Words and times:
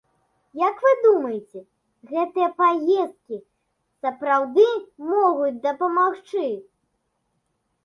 Як 0.67 0.75
вы 0.85 0.91
думаеце, 1.03 1.59
гэтыя 2.13 2.47
паездкі 2.61 3.37
сапраўды 4.07 4.67
могуць 5.13 5.55
дапамагчы? 5.69 6.45